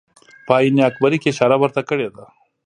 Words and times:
په 0.45 0.51
آیین 0.57 0.75
اکبري 0.89 1.17
کې 1.21 1.29
اشاره 1.31 1.55
ورته 1.59 1.81
کړې 1.89 2.07
ده. 2.15 2.25